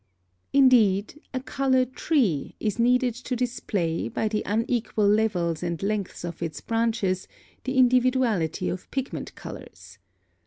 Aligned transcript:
Indeed, 0.51 1.21
a 1.31 1.39
COLOR 1.39 1.85
TREE 1.85 2.55
is 2.59 2.79
needed 2.79 3.13
to 3.13 3.35
display 3.35 4.07
by 4.07 4.27
the 4.29 4.41
unequal 4.47 5.07
levels 5.07 5.61
and 5.61 5.83
lengths 5.83 6.23
of 6.23 6.41
its 6.41 6.59
branches 6.59 7.27
the 7.65 7.77
individuality 7.77 8.67
of 8.67 8.89
pigment 8.89 9.35
colors. 9.35 9.99